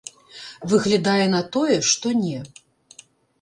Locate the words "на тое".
1.35-1.77